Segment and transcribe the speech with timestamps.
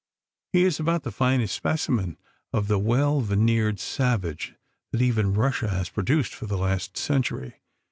[0.51, 2.17] "He is about the finest specimen
[2.53, 4.55] of the well veneered savage
[4.91, 7.57] that even Russia has produced for the last century.